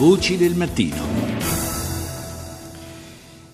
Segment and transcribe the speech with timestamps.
[0.00, 0.96] Voci del mattino.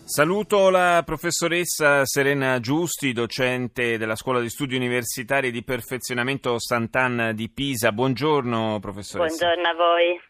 [0.04, 7.48] Saluto la professoressa Serena Giusti, docente della Scuola di Studi Universitari di Perfezionamento Sant'Anna di
[7.48, 7.90] Pisa.
[7.90, 9.44] Buongiorno professoressa.
[9.44, 10.20] Buongiorno a voi.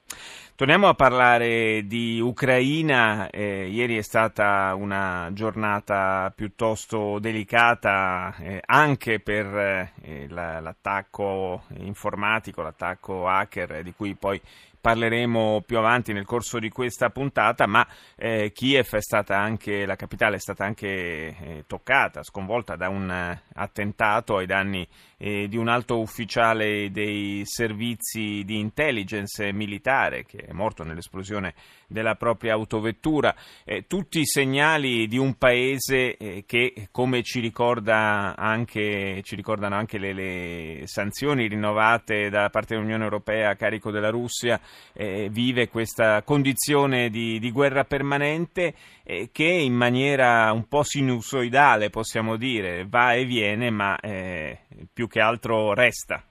[0.55, 3.29] Torniamo a parlare di Ucraina.
[3.29, 13.29] Eh, ieri è stata una giornata piuttosto delicata eh, anche per eh, l'attacco informatico, l'attacco
[13.29, 14.41] hacker di cui poi
[14.87, 19.97] parleremo più avanti nel corso di questa puntata, ma eh, Kiev è stata anche, la
[19.97, 24.87] capitale è stata anche eh, toccata, sconvolta da un eh, attentato ai danni
[25.17, 31.55] eh, di un alto ufficiale dei servizi di intelligence militare che è morto nell'esplosione
[31.87, 33.35] della propria autovettura.
[33.65, 39.77] Eh, tutti i segnali di un paese eh, che, come ci, ricorda anche, ci ricordano
[39.77, 44.61] anche le, le, sanzioni rinnovate da parte dell'Unione Europea a carico della Russia,
[44.93, 51.91] eh, vive questa condizione di, di guerra permanente eh, che in maniera un po' sinusoidale,
[51.91, 54.59] possiamo dire, va e viene, ma eh,
[54.93, 56.23] più che altro resta.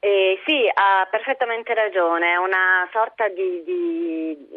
[0.00, 4.48] Eh, sì, ha perfettamente ragione, è una sorta di, di,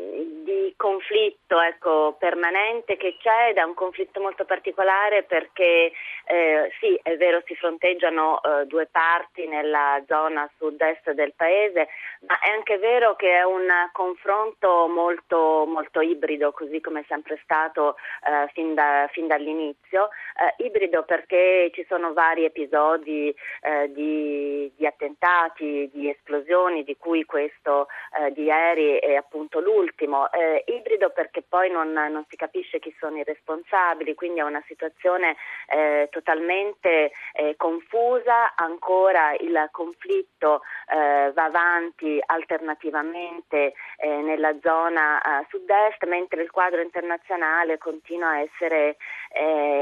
[0.43, 5.93] di conflitto ecco, permanente che c'è ed è un conflitto molto particolare perché
[6.25, 11.87] eh, sì, è vero, si fronteggiano eh, due parti nella zona sud-est del paese,
[12.27, 17.39] ma è anche vero che è un confronto molto, molto ibrido, così come è sempre
[17.41, 17.95] stato
[18.27, 24.85] eh, fin, da, fin, dall'inizio, eh, ibrido perché ci sono vari episodi eh, di, di
[24.85, 27.87] attentati attentati, di esplosioni, di cui questo
[28.19, 30.31] eh, di ieri è appunto l'ultimo.
[30.31, 34.63] Eh, ibrido perché poi non, non, si capisce chi sono i responsabili, quindi è una
[34.67, 35.35] situazione
[35.67, 46.05] eh, totalmente eh, confusa, ancora il conflitto eh, va avanti alternativamente eh, nella zona sud-est,
[46.05, 48.97] mentre il quadro internazionale continua a essere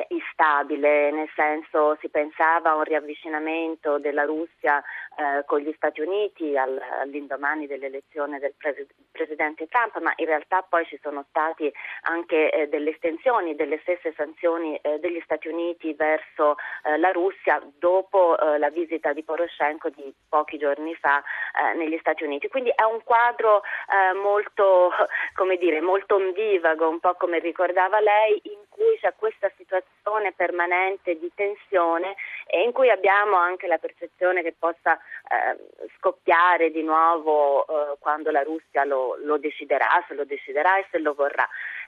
[0.09, 4.83] instabile, nel senso si pensava a un riavvicinamento della Russia
[5.45, 10.85] con gli Stati Uniti al, all'indomani dell'elezione del pres- presidente Trump, ma in realtà poi
[10.85, 16.55] ci sono stati anche eh, delle estensioni delle stesse sanzioni eh, degli Stati Uniti verso
[16.83, 21.97] eh, la Russia dopo eh, la visita di Poroshenko di pochi giorni fa eh, negli
[21.99, 22.47] Stati Uniti.
[22.47, 23.61] Quindi è un quadro
[24.21, 24.91] molto,
[25.33, 31.19] come dire, molto ondivago, un po' come ricordava lei, in cui c'è questa situazione permanente
[31.19, 32.15] di tensione
[32.47, 38.31] e in cui abbiamo anche la percezione che possa eh, scoppiare di nuovo eh, quando
[38.31, 41.45] la Russia lo, lo, deciderà, se lo deciderà e se lo vorrà.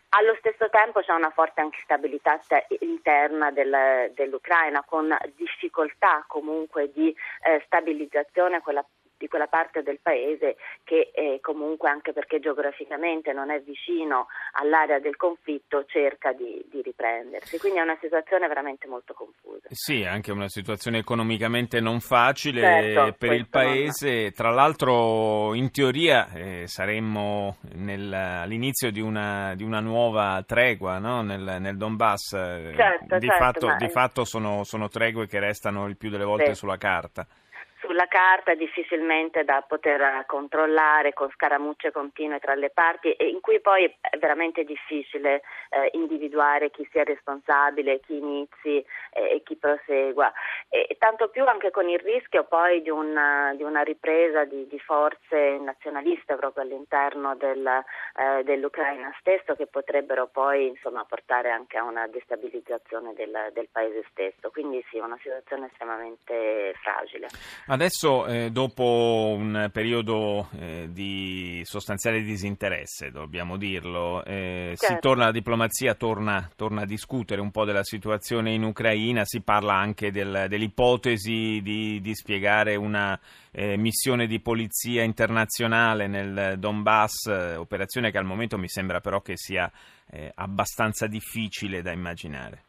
[0.09, 2.41] Allo stesso tempo c'è una forte anche stabilità
[2.79, 8.85] interna del, dell'Ucraina con difficoltà comunque di eh, stabilizzazione quella
[9.21, 14.97] di quella parte del paese che eh, comunque anche perché geograficamente non è vicino all'area
[14.97, 17.59] del conflitto cerca di, di, riprendersi.
[17.59, 19.67] Quindi è una situazione veramente molto confusa.
[19.69, 24.21] Sì, anche una situazione economicamente non facile certo, per il paese.
[24.21, 24.33] Non...
[24.33, 31.21] Tra l'altro in teoria eh, saremmo nel, all'inizio di una, di una, nuova tregua no?
[31.21, 32.29] nel, nel, Donbass.
[32.31, 33.75] Certo, di, certo, fatto, ma...
[33.75, 36.55] di fatto sono, sono, tregue che restano il più delle volte sì.
[36.55, 37.27] sulla carta
[38.01, 43.59] sulla carta difficilmente da poter controllare con scaramucce continue tra le parti e in cui
[43.59, 50.31] poi è veramente difficile eh, individuare chi sia responsabile, chi inizi eh, e chi prosegua.
[50.69, 54.79] E, tanto più anche con il rischio poi di una, di una ripresa di, di,
[54.79, 61.83] forze nazionaliste proprio all'interno del, eh, dell'Ucraina stesso che potrebbero poi insomma, portare anche a
[61.83, 64.49] una destabilizzazione del, del paese stesso.
[64.49, 67.27] Quindi sì, una situazione estremamente fragile.
[67.67, 67.90] Adesso,
[68.27, 74.85] eh, dopo un periodo eh, di sostanziale disinteresse, dobbiamo dirlo, eh, certo.
[74.85, 79.41] si torna, la diplomazia torna, torna, a discutere un po' della situazione in Ucraina, si
[79.41, 83.19] parla anche del, dell'ipotesi di, di, spiegare una
[83.51, 87.25] eh, missione di polizia internazionale nel Donbass,
[87.57, 89.71] operazione che al momento mi sembra però che sia
[90.09, 92.63] eh, abbastanza difficile da immaginare.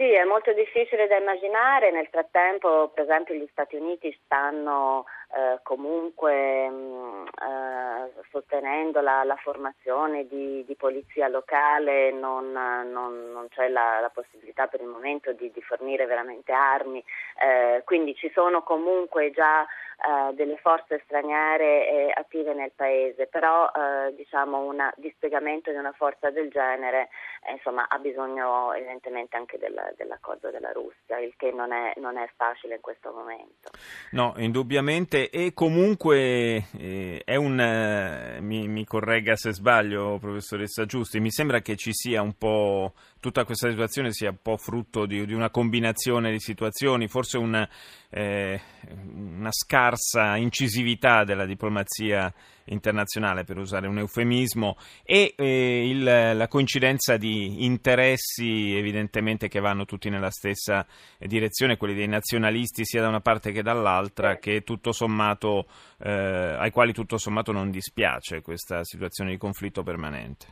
[0.00, 5.60] Sì, è molto difficile da immaginare, nel frattempo per esempio gli Stati Uniti stanno eh,
[5.62, 13.46] comunque mh, mm, eh, sostenendo la, la formazione di, di, polizia locale, non, non, non
[13.50, 17.02] c'è la, la, possibilità per il momento di, di fornire veramente armi,
[17.40, 24.14] eh, quindi ci sono comunque già eh, delle forze straniere attive nel paese, però eh,
[24.14, 27.08] diciamo un dispiegamento di una forza del genere
[27.52, 32.28] insomma, ha bisogno evidentemente anche del, dell'accordo della Russia, il che non è, non è,
[32.36, 33.70] facile in questo momento.
[34.12, 41.30] No, indubbiamente e comunque eh, è un, mi, mi corregga se sbaglio professoressa Giusti, mi
[41.30, 45.34] sembra che ci sia un po', tutta questa situazione sia un po' frutto di, di
[45.34, 47.68] una combinazione di situazioni, forse un,
[48.08, 48.60] eh,
[48.94, 52.32] una scarsa incisività della diplomazia
[52.70, 59.84] internazionale, per usare un eufemismo, e eh, il, la coincidenza di interessi evidentemente che vanno
[59.84, 60.86] tutti nella stessa
[61.18, 65.66] direzione, quelli dei nazionalisti sia da una parte che dall'altra, che tutto sommato,
[66.02, 70.46] eh, ai quali tutto sommato non dispiace questa situazione di conflitto permanente.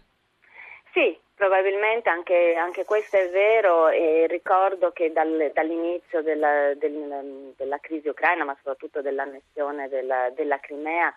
[0.93, 7.79] Sì, Probabilmente anche, anche, questo è vero e ricordo che dal, dall'inizio della, del, della,
[7.79, 11.14] crisi ucraina, ma soprattutto dell'annessione della, della Crimea,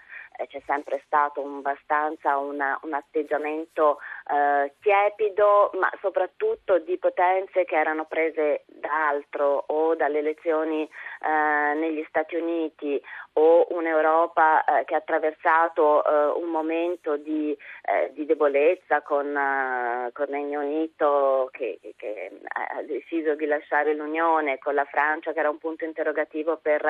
[0.47, 7.75] c'è sempre stato un, abbastanza una, un atteggiamento eh, tiepido, ma soprattutto di potenze che
[7.75, 13.01] erano prese da altro o dalle elezioni eh, negli Stati Uniti
[13.33, 20.27] o un'Europa eh, che ha attraversato eh, un momento di, eh, di debolezza con, il
[20.27, 25.57] Regno Unito che, che, ha deciso di lasciare l'Unione, con la Francia che era un
[25.57, 26.81] punto interrogativo per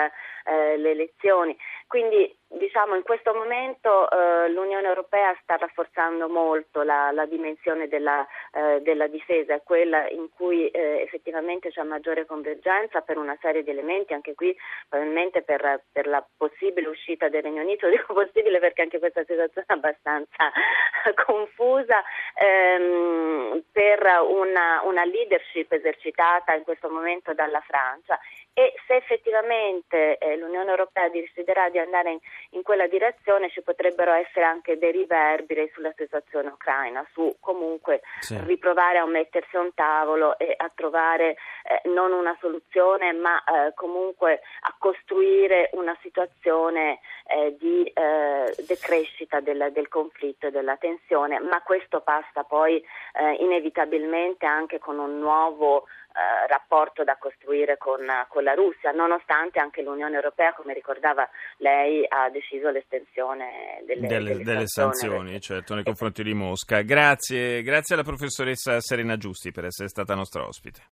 [0.44, 1.56] le elezioni.
[1.88, 8.26] Quindi diciamo in questo momento eh, l'Unione Europea sta rafforzando molto la, la dimensione della,
[8.54, 13.64] eh, della, difesa, è quella in cui eh, effettivamente c'è maggiore convergenza per una serie
[13.64, 14.56] di elementi, anche qui
[14.88, 19.66] probabilmente per, per, la possibile uscita del Regno Unito, dico possibile perché anche questa situazione
[19.68, 20.52] è abbastanza
[21.26, 22.04] confusa,
[22.36, 28.20] ehm, per una, una leadership esercitata in questo momento dalla Francia
[28.54, 32.20] e se effettivamente eh, l'Unione Europea deciderà di andare in,
[32.52, 38.38] in, quella direzione ci potrebbero essere anche dei riverberi sulla situazione ucraina, su comunque sì.
[38.44, 43.74] riprovare a mettersi a un tavolo e a trovare eh, non una soluzione ma eh,
[43.74, 51.40] comunque a costruire una situazione eh, di eh, decrescita del, del, conflitto e della tensione,
[51.40, 52.84] ma questo passa poi
[53.14, 59.60] eh, inevitabilmente anche con un nuovo eh, rapporto da costruire con, con, la Russia, nonostante
[59.60, 61.28] anche l'Unione Europea, come ricordava
[61.58, 66.82] lei, ha deciso l'estensione delle, delle, delle, delle sanzioni, certo, nei confronti di Mosca.
[66.82, 70.82] Grazie, grazie alla professoressa Serena Giusti per essere stata nostra ospite.